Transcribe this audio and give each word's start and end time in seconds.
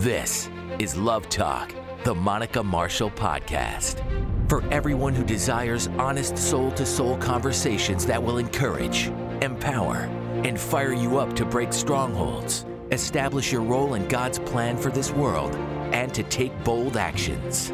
This 0.00 0.50
is 0.78 0.94
Love 0.94 1.26
Talk, 1.30 1.74
the 2.04 2.14
Monica 2.14 2.62
Marshall 2.62 3.10
Podcast. 3.10 4.04
For 4.46 4.62
everyone 4.70 5.14
who 5.14 5.24
desires 5.24 5.88
honest 5.98 6.36
soul 6.36 6.70
to 6.72 6.84
soul 6.84 7.16
conversations 7.16 8.04
that 8.04 8.22
will 8.22 8.36
encourage, 8.36 9.06
empower, 9.40 10.00
and 10.44 10.60
fire 10.60 10.92
you 10.92 11.16
up 11.16 11.34
to 11.36 11.46
break 11.46 11.72
strongholds, 11.72 12.66
establish 12.92 13.50
your 13.50 13.62
role 13.62 13.94
in 13.94 14.06
God's 14.06 14.38
plan 14.38 14.76
for 14.76 14.90
this 14.90 15.12
world, 15.12 15.54
and 15.94 16.12
to 16.12 16.22
take 16.24 16.52
bold 16.62 16.98
actions. 16.98 17.72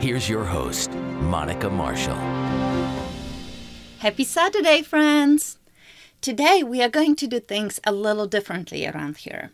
Here's 0.00 0.28
your 0.28 0.44
host, 0.44 0.90
Monica 0.92 1.70
Marshall. 1.70 2.20
Happy 4.00 4.24
Saturday, 4.24 4.82
friends! 4.82 5.56
Today 6.20 6.62
we 6.62 6.82
are 6.82 6.90
going 6.90 7.16
to 7.16 7.26
do 7.26 7.40
things 7.40 7.80
a 7.84 7.92
little 7.92 8.26
differently 8.26 8.86
around 8.86 9.16
here. 9.16 9.52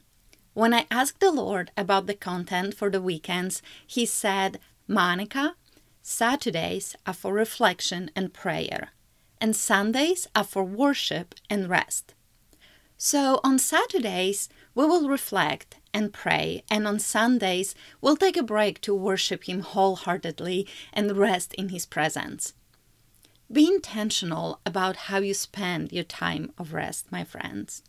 When 0.60 0.74
I 0.74 0.86
asked 0.90 1.20
the 1.20 1.30
Lord 1.30 1.70
about 1.74 2.04
the 2.04 2.12
content 2.12 2.74
for 2.74 2.90
the 2.90 3.00
weekends, 3.00 3.62
He 3.86 4.04
said, 4.04 4.60
Monica, 4.86 5.54
Saturdays 6.02 6.94
are 7.06 7.14
for 7.14 7.32
reflection 7.32 8.10
and 8.14 8.34
prayer, 8.34 8.90
and 9.40 9.56
Sundays 9.56 10.28
are 10.36 10.44
for 10.44 10.62
worship 10.62 11.34
and 11.48 11.70
rest. 11.70 12.12
So 12.98 13.40
on 13.42 13.58
Saturdays, 13.58 14.50
we 14.74 14.84
will 14.84 15.08
reflect 15.08 15.78
and 15.94 16.12
pray, 16.12 16.62
and 16.70 16.86
on 16.86 16.98
Sundays, 16.98 17.74
we'll 18.02 18.18
take 18.18 18.36
a 18.36 18.42
break 18.42 18.82
to 18.82 18.94
worship 18.94 19.48
Him 19.48 19.60
wholeheartedly 19.60 20.68
and 20.92 21.16
rest 21.16 21.54
in 21.54 21.70
His 21.70 21.86
presence. 21.86 22.52
Be 23.50 23.66
intentional 23.66 24.60
about 24.66 25.08
how 25.08 25.20
you 25.20 25.32
spend 25.32 25.90
your 25.90 26.04
time 26.04 26.52
of 26.58 26.74
rest, 26.74 27.10
my 27.10 27.24
friends. 27.24 27.82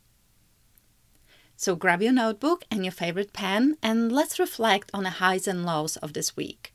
So 1.62 1.76
grab 1.76 2.02
your 2.02 2.12
notebook 2.12 2.64
and 2.72 2.84
your 2.84 2.92
favorite 2.92 3.34
pen 3.34 3.78
and 3.84 4.12
let's 4.12 4.40
reflect 4.40 4.90
on 4.96 5.04
the 5.04 5.22
highs 5.22 5.48
and 5.48 5.64
lows 5.64 5.96
of 5.98 6.14
this 6.14 6.36
week. 6.36 6.74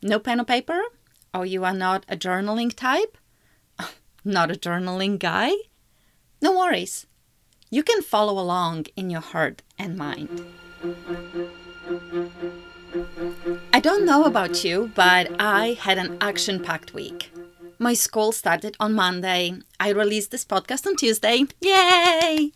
No 0.00 0.18
pen 0.18 0.40
or 0.40 0.44
paper? 0.44 0.80
Or 1.34 1.44
you 1.44 1.64
are 1.64 1.74
not 1.74 2.06
a 2.08 2.16
journaling 2.16 2.74
type? 2.74 3.18
Not 4.24 4.50
a 4.50 4.54
journaling 4.54 5.18
guy? 5.18 5.52
No 6.40 6.56
worries. 6.56 7.06
You 7.68 7.82
can 7.82 8.00
follow 8.00 8.40
along 8.40 8.86
in 8.96 9.10
your 9.10 9.20
heart 9.20 9.60
and 9.78 9.98
mind. 9.98 10.42
I 13.70 13.80
don't 13.80 14.06
know 14.06 14.24
about 14.24 14.64
you, 14.64 14.92
but 14.94 15.30
I 15.38 15.76
had 15.78 15.98
an 15.98 16.16
action 16.22 16.58
packed 16.58 16.94
week. 16.94 17.30
My 17.78 17.92
school 17.92 18.32
started 18.32 18.78
on 18.80 18.94
Monday. 18.94 19.52
I 19.78 19.90
released 19.90 20.30
this 20.30 20.46
podcast 20.46 20.86
on 20.86 20.96
Tuesday. 20.96 21.44
Yay! 21.60 22.52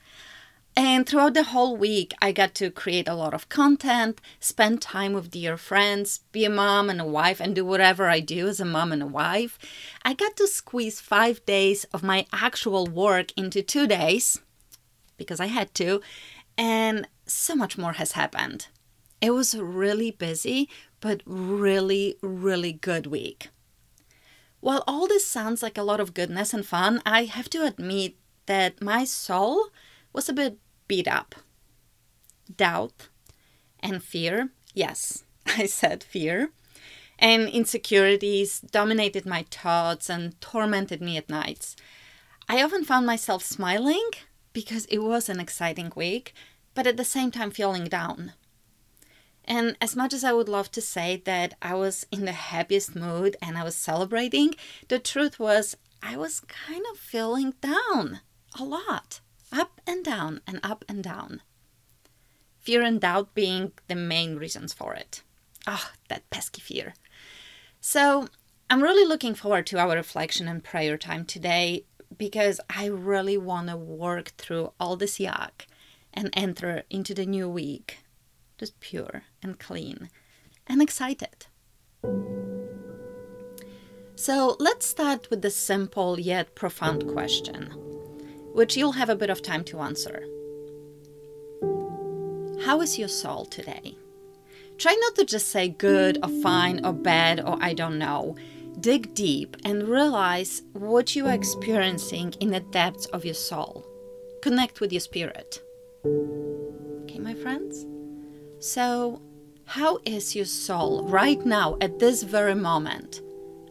And 0.80 1.08
throughout 1.08 1.34
the 1.34 1.42
whole 1.42 1.76
week, 1.76 2.14
I 2.22 2.30
got 2.30 2.54
to 2.54 2.70
create 2.70 3.08
a 3.08 3.14
lot 3.16 3.34
of 3.34 3.48
content, 3.48 4.20
spend 4.38 4.80
time 4.80 5.12
with 5.12 5.28
dear 5.28 5.56
friends, 5.56 6.20
be 6.30 6.44
a 6.44 6.50
mom 6.50 6.88
and 6.88 7.00
a 7.00 7.04
wife, 7.04 7.40
and 7.40 7.52
do 7.52 7.64
whatever 7.64 8.08
I 8.08 8.20
do 8.20 8.46
as 8.46 8.60
a 8.60 8.64
mom 8.64 8.92
and 8.92 9.02
a 9.02 9.06
wife. 9.06 9.58
I 10.04 10.14
got 10.14 10.36
to 10.36 10.46
squeeze 10.46 11.00
five 11.00 11.44
days 11.44 11.82
of 11.92 12.04
my 12.04 12.26
actual 12.32 12.86
work 12.86 13.32
into 13.36 13.60
two 13.60 13.88
days 13.88 14.38
because 15.16 15.40
I 15.40 15.46
had 15.46 15.74
to, 15.74 16.00
and 16.56 17.08
so 17.26 17.56
much 17.56 17.76
more 17.76 17.94
has 17.94 18.12
happened. 18.12 18.68
It 19.20 19.30
was 19.30 19.54
a 19.54 19.64
really 19.64 20.12
busy, 20.12 20.68
but 21.00 21.22
really, 21.26 22.14
really 22.22 22.74
good 22.74 23.08
week. 23.08 23.48
While 24.60 24.84
all 24.86 25.08
this 25.08 25.26
sounds 25.26 25.60
like 25.60 25.76
a 25.76 25.82
lot 25.82 25.98
of 25.98 26.14
goodness 26.14 26.54
and 26.54 26.64
fun, 26.64 27.02
I 27.04 27.24
have 27.24 27.50
to 27.50 27.66
admit 27.66 28.14
that 28.46 28.80
my 28.80 29.02
soul 29.02 29.70
was 30.12 30.28
a 30.28 30.32
bit 30.32 30.58
beat 30.88 31.06
up. 31.06 31.34
Doubt 32.54 33.08
and 33.80 34.02
fear, 34.02 34.50
yes, 34.74 35.24
I 35.46 35.66
said 35.66 36.02
fear, 36.02 36.50
and 37.18 37.48
insecurities 37.48 38.60
dominated 38.60 39.26
my 39.26 39.44
thoughts 39.50 40.08
and 40.08 40.40
tormented 40.40 41.00
me 41.00 41.16
at 41.16 41.28
nights. 41.28 41.76
I 42.48 42.62
often 42.62 42.84
found 42.84 43.06
myself 43.06 43.42
smiling 43.42 44.10
because 44.52 44.86
it 44.86 44.98
was 44.98 45.28
an 45.28 45.38
exciting 45.38 45.92
week, 45.94 46.32
but 46.74 46.86
at 46.86 46.96
the 46.96 47.04
same 47.04 47.30
time 47.30 47.50
feeling 47.50 47.84
down. 47.84 48.32
And 49.44 49.76
as 49.80 49.96
much 49.96 50.12
as 50.12 50.24
I 50.24 50.32
would 50.32 50.48
love 50.48 50.70
to 50.72 50.80
say 50.80 51.22
that 51.24 51.54
I 51.62 51.74
was 51.74 52.06
in 52.12 52.24
the 52.24 52.32
happiest 52.32 52.94
mood 52.94 53.36
and 53.40 53.56
I 53.56 53.64
was 53.64 53.74
celebrating, 53.74 54.54
the 54.88 54.98
truth 54.98 55.38
was 55.38 55.76
I 56.02 56.16
was 56.16 56.40
kind 56.40 56.84
of 56.92 56.98
feeling 56.98 57.54
down 57.60 58.20
a 58.58 58.64
lot 58.64 59.20
up 59.52 59.80
and 59.86 60.04
down 60.04 60.40
and 60.46 60.60
up 60.62 60.84
and 60.88 61.02
down. 61.02 61.42
Fear 62.60 62.82
and 62.82 63.00
doubt 63.00 63.34
being 63.34 63.72
the 63.86 63.94
main 63.94 64.36
reasons 64.36 64.72
for 64.72 64.94
it. 64.94 65.22
Ah, 65.66 65.90
oh, 65.90 65.96
that 66.08 66.28
pesky 66.30 66.60
fear. 66.60 66.94
So, 67.80 68.28
I'm 68.70 68.82
really 68.82 69.06
looking 69.06 69.34
forward 69.34 69.66
to 69.68 69.78
our 69.78 69.94
reflection 69.94 70.48
and 70.48 70.62
prayer 70.62 70.98
time 70.98 71.24
today 71.24 71.84
because 72.16 72.60
I 72.68 72.86
really 72.86 73.38
want 73.38 73.68
to 73.68 73.76
work 73.76 74.32
through 74.36 74.72
all 74.78 74.96
this 74.96 75.18
yuck 75.18 75.66
and 76.12 76.30
enter 76.34 76.82
into 76.90 77.14
the 77.14 77.24
new 77.26 77.48
week 77.48 77.98
just 78.58 78.78
pure 78.80 79.22
and 79.42 79.58
clean 79.58 80.10
and 80.66 80.82
excited. 80.82 81.46
So, 84.16 84.56
let's 84.58 84.84
start 84.84 85.30
with 85.30 85.42
the 85.42 85.50
simple 85.50 86.18
yet 86.18 86.54
profound 86.54 87.06
question 87.06 87.87
which 88.58 88.76
you'll 88.76 88.98
have 88.98 89.08
a 89.08 89.14
bit 89.14 89.30
of 89.30 89.40
time 89.40 89.62
to 89.62 89.78
answer. 89.78 90.24
How 92.64 92.80
is 92.80 92.98
your 92.98 93.06
soul 93.06 93.44
today? 93.44 93.94
Try 94.78 94.96
not 95.00 95.14
to 95.14 95.24
just 95.24 95.50
say 95.50 95.68
good 95.68 96.18
or 96.24 96.28
fine 96.42 96.84
or 96.84 96.92
bad 96.92 97.38
or 97.38 97.56
I 97.60 97.72
don't 97.72 97.98
know. 97.98 98.34
Dig 98.80 99.14
deep 99.14 99.56
and 99.64 99.86
realize 99.86 100.62
what 100.72 101.14
you 101.14 101.28
are 101.28 101.34
experiencing 101.34 102.34
in 102.40 102.50
the 102.50 102.58
depths 102.58 103.06
of 103.06 103.24
your 103.24 103.34
soul. 103.34 103.86
Connect 104.42 104.80
with 104.80 104.92
your 104.92 105.02
spirit. 105.02 105.62
Okay, 107.04 107.20
my 107.20 107.34
friends? 107.34 107.86
So, 108.58 109.22
how 109.66 110.00
is 110.04 110.34
your 110.34 110.46
soul 110.46 111.04
right 111.04 111.46
now 111.46 111.76
at 111.80 112.00
this 112.00 112.24
very 112.24 112.56
moment? 112.56 113.20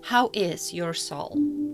How 0.03 0.29
is 0.31 0.73
your 0.73 0.93
soul? 0.93 1.66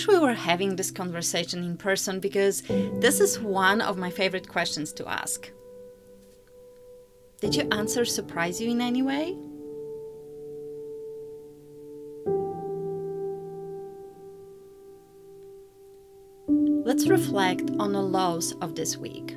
Wish 0.00 0.08
we 0.08 0.18
were 0.18 0.32
having 0.32 0.76
this 0.76 0.90
conversation 0.90 1.62
in 1.62 1.76
person 1.76 2.20
because 2.20 2.62
this 3.00 3.20
is 3.20 3.38
one 3.38 3.82
of 3.82 3.98
my 3.98 4.08
favorite 4.08 4.48
questions 4.48 4.94
to 4.94 5.06
ask. 5.06 5.50
Did 7.42 7.54
your 7.54 7.66
answer 7.70 8.06
surprise 8.06 8.60
you 8.60 8.70
in 8.70 8.80
any 8.80 9.02
way? 9.02 9.36
Let's 16.86 17.06
reflect 17.06 17.70
on 17.78 17.92
the 17.92 18.02
lows 18.02 18.52
of 18.62 18.76
this 18.76 18.96
week. 18.96 19.36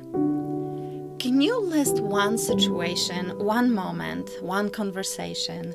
Can 1.18 1.42
you 1.42 1.60
list 1.60 2.00
one 2.00 2.38
situation, 2.38 3.38
one 3.38 3.70
moment, 3.70 4.30
one 4.40 4.70
conversation, 4.70 5.74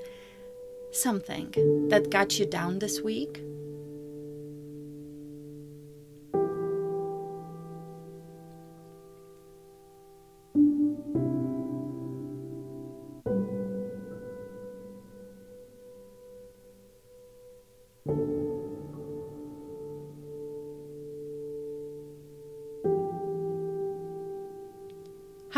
something 0.91 1.89
that 1.89 2.09
got 2.09 2.39
you 2.39 2.47
down 2.47 2.79
this 2.79 3.01
week? 3.01 3.39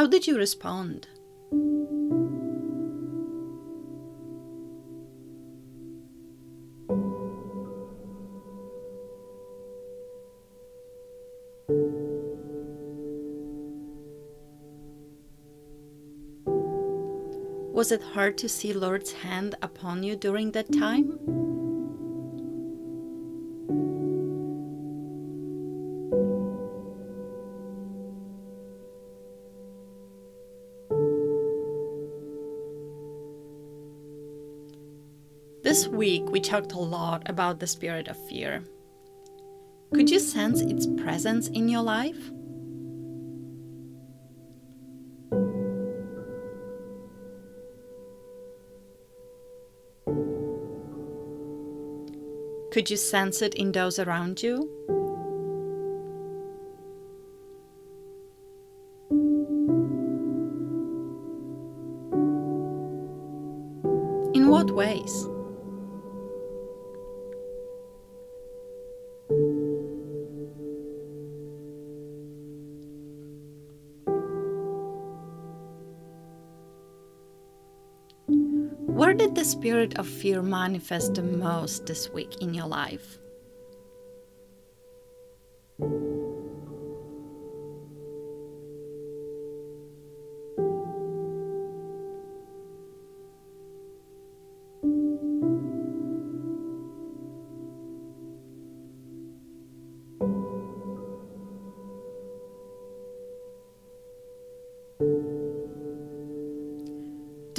How 0.01 0.07
did 0.07 0.25
you 0.25 0.35
respond? 0.35 1.07
Was 17.71 17.91
it 17.91 18.01
hard 18.01 18.39
to 18.39 18.49
see 18.49 18.73
Lord's 18.73 19.11
hand 19.11 19.53
upon 19.61 20.01
you 20.01 20.15
during 20.15 20.53
that 20.53 20.73
time? 20.73 21.50
Talked 36.41 36.73
a 36.73 36.79
lot 36.79 37.29
about 37.29 37.59
the 37.59 37.67
spirit 37.67 38.07
of 38.07 38.17
fear. 38.27 38.63
Could 39.93 40.09
you 40.09 40.19
sense 40.19 40.61
its 40.61 40.87
presence 40.87 41.47
in 41.49 41.69
your 41.69 41.83
life? 41.83 42.31
Could 52.71 52.89
you 52.89 52.95
sense 52.95 53.41
it 53.41 53.55
in 53.55 53.73
those 53.73 53.99
around 53.99 54.41
you? 54.41 54.70
Where 79.01 79.15
did 79.15 79.33
the 79.33 79.43
spirit 79.43 79.97
of 79.97 80.07
fear 80.07 80.43
manifest 80.43 81.15
the 81.15 81.23
most 81.23 81.87
this 81.87 82.11
week 82.11 82.39
in 82.39 82.53
your 82.53 82.67
life? 82.67 83.17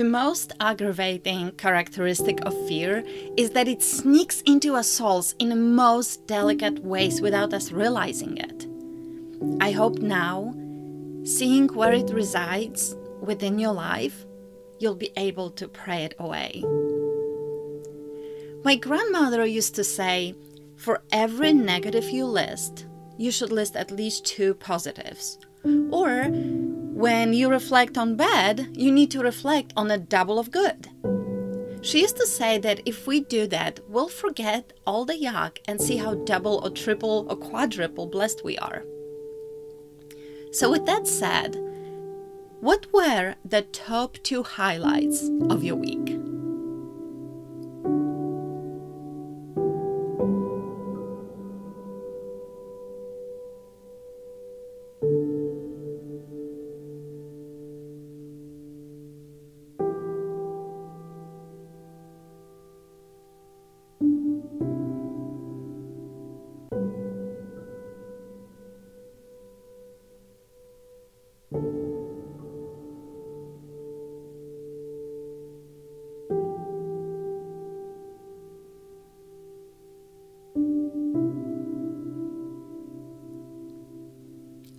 The 0.02 0.08
most 0.08 0.52
aggravating 0.58 1.52
characteristic 1.52 2.44
of 2.44 2.66
fear 2.66 3.04
is 3.36 3.50
that 3.50 3.68
it 3.68 3.84
sneaks 3.84 4.40
into 4.40 4.74
our 4.74 4.82
souls 4.82 5.36
in 5.38 5.48
the 5.48 5.54
most 5.54 6.26
delicate 6.26 6.80
ways 6.80 7.20
without 7.20 7.54
us 7.54 7.70
realizing 7.70 8.36
it. 8.36 8.66
I 9.60 9.70
hope 9.70 9.98
now, 9.98 10.56
seeing 11.22 11.68
where 11.68 11.92
it 11.92 12.10
resides 12.10 12.96
within 13.20 13.60
your 13.60 13.74
life, 13.74 14.26
you'll 14.80 14.96
be 14.96 15.12
able 15.16 15.50
to 15.50 15.68
pray 15.68 16.02
it 16.02 16.14
away. 16.18 16.64
My 18.64 18.74
grandmother 18.74 19.46
used 19.46 19.76
to 19.76 19.84
say, 19.84 20.34
for 20.74 21.04
every 21.12 21.52
negative 21.52 22.10
you 22.10 22.26
list, 22.26 22.86
you 23.18 23.30
should 23.30 23.52
list 23.52 23.76
at 23.76 23.92
least 23.92 24.26
two 24.26 24.54
positives. 24.54 25.38
Or 25.92 26.26
when 27.02 27.32
you 27.32 27.50
reflect 27.50 27.98
on 27.98 28.14
bad, 28.14 28.68
you 28.74 28.92
need 28.92 29.10
to 29.10 29.18
reflect 29.18 29.72
on 29.76 29.90
a 29.90 29.98
double 29.98 30.38
of 30.38 30.52
good. 30.52 30.86
She 31.82 32.00
used 32.00 32.16
to 32.18 32.26
say 32.28 32.58
that 32.58 32.80
if 32.86 33.08
we 33.08 33.18
do 33.18 33.48
that, 33.48 33.80
we'll 33.88 34.08
forget 34.08 34.72
all 34.86 35.04
the 35.04 35.14
yuck 35.14 35.58
and 35.66 35.80
see 35.80 35.96
how 35.96 36.14
double 36.14 36.60
or 36.62 36.70
triple 36.70 37.26
or 37.28 37.34
quadruple 37.34 38.06
blessed 38.06 38.44
we 38.44 38.56
are. 38.56 38.84
So, 40.52 40.70
with 40.70 40.86
that 40.86 41.08
said, 41.08 41.56
what 42.60 42.86
were 42.92 43.34
the 43.44 43.62
top 43.62 44.18
two 44.22 44.44
highlights 44.44 45.28
of 45.50 45.64
your 45.64 45.74
week? 45.74 46.31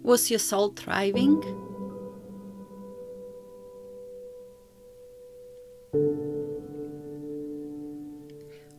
Was 0.03 0.29
your 0.29 0.39
soul 0.39 0.73
thriving? 0.75 1.41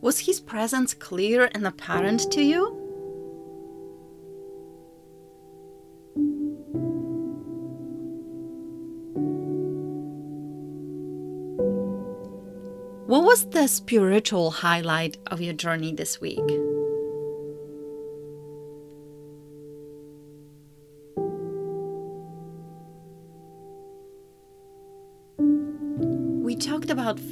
Was 0.01 0.19
his 0.19 0.39
presence 0.39 0.93
clear 0.93 1.49
and 1.55 1.65
apparent 1.65 2.31
to 2.31 2.43
you? 2.43 2.67
What 13.07 13.23
was 13.23 13.49
the 13.49 13.65
spiritual 13.67 14.51
highlight 14.51 15.17
of 15.25 15.41
your 15.41 15.53
journey 15.53 15.91
this 15.91 16.21
week? 16.21 16.74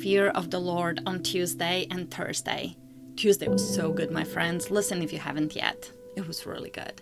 Fear 0.04 0.28
of 0.32 0.52
the 0.52 0.60
Lord 0.60 1.00
on 1.06 1.24
Tuesday 1.24 1.88
and 1.90 2.12
Thursday. 2.12 2.76
Tuesday 3.16 3.48
was 3.48 3.74
so 3.74 3.94
good, 3.94 4.12
my 4.12 4.26
friends. 4.26 4.70
Listen 4.70 5.02
if 5.02 5.14
you 5.14 5.20
haven't 5.20 5.56
yet, 5.56 5.90
it 6.18 6.28
was 6.28 6.46
really 6.46 6.70
good. 6.70 7.02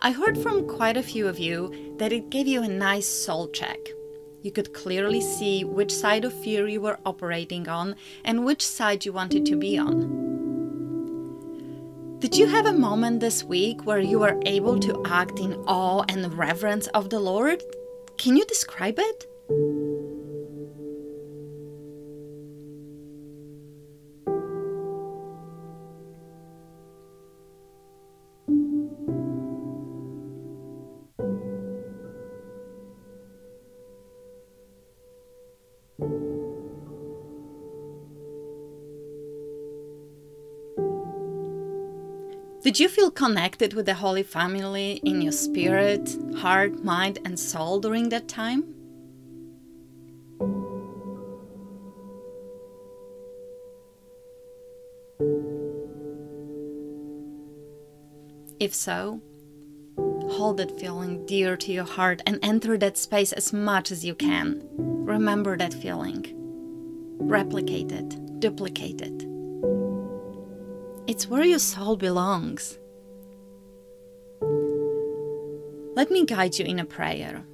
I 0.00 0.12
heard 0.12 0.38
from 0.38 0.66
quite 0.66 0.96
a 0.96 1.02
few 1.02 1.28
of 1.28 1.38
you 1.38 1.94
that 1.98 2.10
it 2.10 2.30
gave 2.30 2.46
you 2.46 2.62
a 2.62 2.68
nice 2.68 3.06
soul 3.06 3.48
check. 3.48 3.76
You 4.40 4.50
could 4.50 4.72
clearly 4.72 5.20
see 5.20 5.64
which 5.64 5.92
side 5.92 6.24
of 6.24 6.32
fear 6.32 6.66
you 6.66 6.80
were 6.80 6.98
operating 7.04 7.68
on 7.68 7.94
and 8.24 8.46
which 8.46 8.66
side 8.66 9.04
you 9.04 9.12
wanted 9.12 9.44
to 9.44 9.56
be 9.56 9.76
on. 9.76 10.26
Did 12.20 12.38
you 12.38 12.46
have 12.46 12.64
a 12.64 12.72
moment 12.72 13.20
this 13.20 13.44
week 13.44 13.84
where 13.84 14.00
you 14.00 14.18
were 14.20 14.40
able 14.46 14.78
to 14.78 15.04
act 15.04 15.40
in 15.40 15.52
awe 15.66 16.06
and 16.08 16.32
reverence 16.38 16.86
of 16.88 17.10
the 17.10 17.20
Lord? 17.20 17.62
Can 18.16 18.34
you 18.34 18.46
describe 18.46 18.98
it? 18.98 19.87
Did 42.60 42.80
you 42.80 42.88
feel 42.88 43.12
connected 43.12 43.72
with 43.72 43.86
the 43.86 43.94
Holy 43.94 44.24
Family 44.24 45.00
in 45.04 45.22
your 45.22 45.32
spirit, 45.32 46.16
heart, 46.38 46.82
mind, 46.82 47.20
and 47.24 47.38
soul 47.38 47.78
during 47.78 48.08
that 48.08 48.26
time? 48.26 48.74
If 58.58 58.74
so, 58.74 59.20
hold 59.96 60.56
that 60.56 60.80
feeling 60.80 61.24
dear 61.26 61.56
to 61.56 61.72
your 61.72 61.84
heart 61.84 62.22
and 62.26 62.40
enter 62.42 62.76
that 62.76 62.98
space 62.98 63.32
as 63.32 63.52
much 63.52 63.92
as 63.92 64.04
you 64.04 64.16
can. 64.16 64.68
Remember 64.76 65.56
that 65.56 65.74
feeling. 65.74 66.26
Replicate 67.20 67.92
it, 67.92 68.40
duplicate 68.40 69.00
it. 69.00 69.37
It's 71.08 71.26
where 71.26 71.42
your 71.42 71.58
soul 71.58 71.96
belongs. 71.96 72.78
Let 75.96 76.10
me 76.10 76.26
guide 76.26 76.58
you 76.58 76.66
in 76.66 76.78
a 76.80 76.84
prayer. 76.84 77.46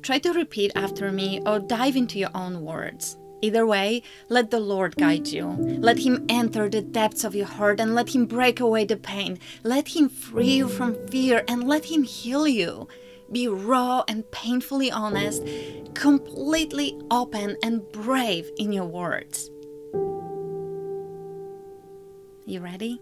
Try 0.00 0.20
to 0.20 0.32
repeat 0.32 0.70
after 0.76 1.10
me 1.10 1.40
or 1.44 1.58
dive 1.58 1.96
into 1.96 2.20
your 2.20 2.30
own 2.36 2.62
words. 2.62 3.18
Either 3.42 3.66
way, 3.66 4.04
let 4.28 4.52
the 4.52 4.60
Lord 4.60 4.94
guide 4.94 5.26
you. 5.26 5.48
Let 5.58 5.98
Him 5.98 6.24
enter 6.28 6.68
the 6.68 6.82
depths 6.82 7.24
of 7.24 7.34
your 7.34 7.46
heart 7.46 7.80
and 7.80 7.96
let 7.96 8.14
Him 8.14 8.26
break 8.26 8.60
away 8.60 8.84
the 8.84 8.96
pain. 8.96 9.40
Let 9.64 9.88
Him 9.88 10.08
free 10.08 10.52
you 10.52 10.68
from 10.68 10.94
fear 11.08 11.42
and 11.48 11.66
let 11.66 11.86
Him 11.86 12.04
heal 12.04 12.46
you. 12.46 12.86
Be 13.32 13.48
raw 13.48 14.04
and 14.06 14.30
painfully 14.30 14.92
honest, 14.92 15.42
completely 15.94 16.96
open 17.10 17.56
and 17.64 17.82
brave 17.90 18.48
in 18.56 18.72
your 18.72 18.86
words. 18.86 19.50
You 22.44 22.58
ready? 22.60 23.00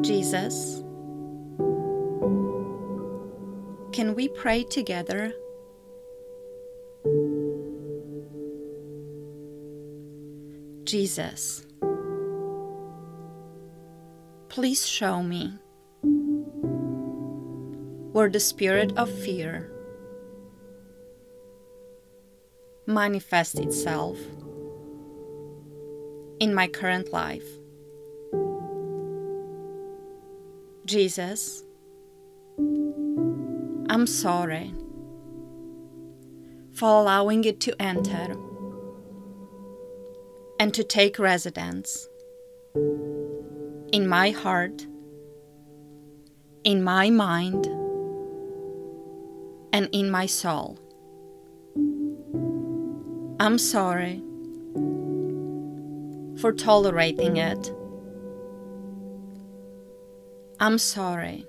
Jesus, 0.00 0.82
can 3.92 4.14
we 4.16 4.28
pray 4.28 4.64
together? 4.64 5.34
Jesus, 10.84 11.66
please 14.48 14.86
show 14.86 15.22
me 15.22 15.58
where 18.12 18.30
the 18.30 18.40
spirit 18.40 18.96
of 18.96 19.10
fear 19.10 19.70
manifests 22.86 23.58
itself 23.58 24.18
in 26.42 26.52
my 26.52 26.66
current 26.66 27.12
life. 27.12 27.46
Jesus, 30.84 31.62
I'm 33.88 34.08
sorry 34.08 34.74
for 36.72 36.88
allowing 37.00 37.44
it 37.44 37.60
to 37.60 37.80
enter 37.80 38.34
and 40.58 40.74
to 40.74 40.82
take 40.82 41.20
residence 41.20 42.08
in 43.92 44.08
my 44.08 44.30
heart, 44.30 44.84
in 46.64 46.82
my 46.82 47.08
mind, 47.08 47.66
and 49.72 49.88
in 49.92 50.10
my 50.10 50.26
soul. 50.26 50.76
I'm 53.38 53.58
sorry 53.58 54.24
for 56.42 56.52
tolerating 56.52 57.36
it. 57.36 57.72
I'm 60.58 60.76
sorry 60.76 61.46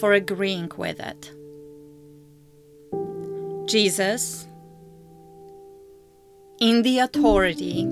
for 0.00 0.12
agreeing 0.12 0.72
with 0.76 0.98
it. 0.98 1.30
Jesus, 3.68 4.48
in 6.58 6.82
the 6.82 6.98
authority 6.98 7.84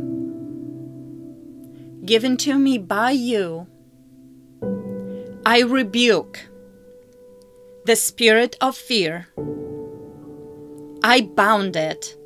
given 2.04 2.36
to 2.38 2.58
me 2.58 2.76
by 2.76 3.12
you, 3.12 3.68
I 5.46 5.60
rebuke 5.62 6.40
the 7.84 7.94
spirit 7.94 8.56
of 8.60 8.76
fear. 8.76 9.28
I 11.04 11.20
bound 11.20 11.76
it. 11.76 12.16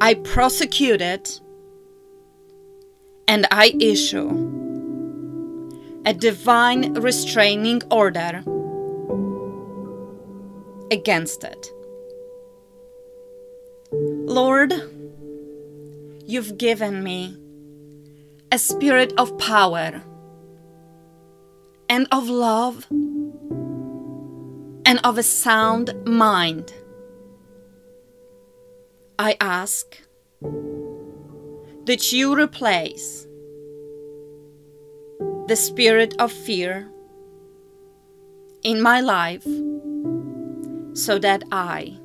I 0.00 0.14
prosecute 0.14 1.02
it 1.02 1.40
and 3.26 3.46
I 3.50 3.74
issue 3.80 4.28
a 6.06 6.14
divine 6.14 6.94
restraining 6.94 7.82
order 7.90 8.42
against 10.90 11.44
it. 11.44 11.72
Lord, 13.92 14.72
you've 16.24 16.56
given 16.58 17.02
me 17.02 17.36
a 18.52 18.58
spirit 18.58 19.12
of 19.18 19.36
power 19.38 20.00
and 21.88 22.06
of 22.12 22.28
love 22.28 22.86
and 24.86 25.00
of 25.04 25.18
a 25.18 25.22
sound 25.22 25.92
mind. 26.06 26.72
I 29.20 29.36
ask 29.40 29.98
that 31.86 32.12
you 32.12 32.38
replace 32.38 33.26
the 35.48 35.56
spirit 35.56 36.14
of 36.20 36.30
fear 36.30 36.88
in 38.62 38.80
my 38.80 39.00
life 39.00 39.42
so 40.92 41.18
that 41.18 41.42
I 41.50 41.98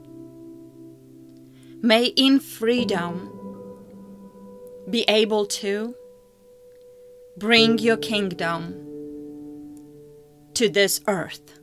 may 1.83 2.05
in 2.05 2.39
freedom 2.39 3.29
be 4.89 5.03
able 5.07 5.45
to 5.61 5.93
bring 7.37 7.77
your 7.77 7.97
kingdom 7.97 8.73
to 10.55 10.67
this 10.67 10.99
earth. 11.07 11.59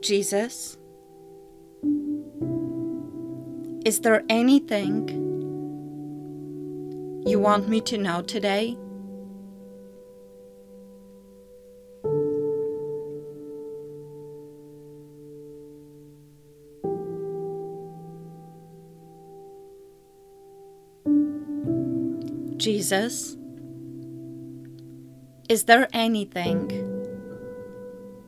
Jesus, 0.00 0.77
is 3.88 4.00
there 4.00 4.22
anything 4.28 5.08
you 7.26 7.40
want 7.40 7.70
me 7.70 7.80
to 7.80 7.96
know 7.96 8.20
today? 8.20 8.76
Jesus, 22.58 23.38
is 25.48 25.64
there 25.64 25.88
anything 25.94 26.62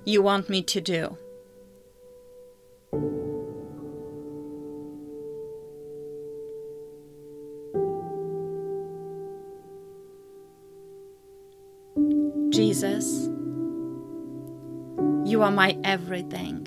you 0.06 0.22
want 0.22 0.48
me 0.48 0.62
to 0.62 0.80
do? 0.80 1.18
Jesus, 12.80 13.28
you 15.30 15.42
are 15.42 15.50
my 15.50 15.76
everything, 15.84 16.66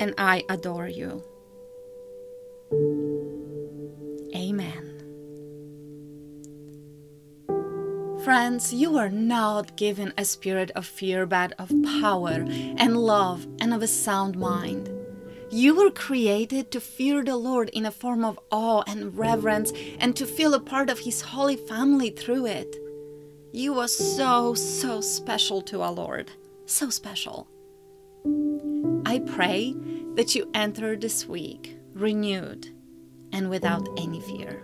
and 0.00 0.14
I 0.16 0.42
adore 0.48 0.88
you. 0.88 1.22
Amen. 4.34 4.84
Friends, 8.24 8.72
you 8.72 8.96
are 8.96 9.10
not 9.10 9.76
given 9.76 10.14
a 10.16 10.24
spirit 10.24 10.70
of 10.70 10.86
fear, 10.86 11.26
but 11.26 11.52
of 11.58 11.70
power 12.00 12.42
and 12.78 12.96
love 12.96 13.46
and 13.60 13.74
of 13.74 13.82
a 13.82 13.86
sound 13.86 14.38
mind. 14.38 14.88
You 15.50 15.76
were 15.76 15.90
created 15.90 16.70
to 16.70 16.80
fear 16.80 17.22
the 17.22 17.36
Lord 17.36 17.68
in 17.74 17.84
a 17.84 17.90
form 17.90 18.24
of 18.24 18.40
awe 18.50 18.82
and 18.86 19.18
reverence 19.18 19.74
and 20.00 20.16
to 20.16 20.24
feel 20.24 20.54
a 20.54 20.58
part 20.58 20.88
of 20.88 21.00
His 21.00 21.20
holy 21.20 21.56
family 21.56 22.08
through 22.08 22.46
it. 22.46 22.76
You 23.52 23.78
are 23.78 23.88
so, 23.88 24.54
so 24.54 25.00
special 25.00 25.62
to 25.62 25.82
our 25.82 25.92
Lord. 25.92 26.30
So 26.66 26.90
special. 26.90 27.48
I 29.06 29.20
pray 29.20 29.74
that 30.14 30.34
you 30.34 30.50
enter 30.52 30.96
this 30.96 31.26
week 31.26 31.78
renewed 31.94 32.68
and 33.32 33.48
without 33.48 33.88
any 33.96 34.20
fear. 34.20 34.62